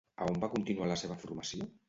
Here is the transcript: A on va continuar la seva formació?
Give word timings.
A 0.21 0.27
on 0.29 0.39
va 0.43 0.49
continuar 0.53 0.89
la 0.93 0.97
seva 1.03 1.19
formació? 1.27 1.71